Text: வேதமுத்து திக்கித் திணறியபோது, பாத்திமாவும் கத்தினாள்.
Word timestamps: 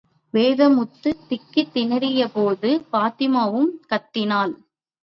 வேதமுத்து 0.33 1.11
திக்கித் 1.27 1.71
திணறியபோது, 1.73 2.71
பாத்திமாவும் 2.91 3.71
கத்தினாள். 3.89 4.55